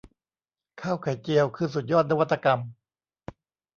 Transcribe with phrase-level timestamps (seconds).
[0.81, 2.59] ข้าวไข่เจียว คือสุดยอดนวัตกรรม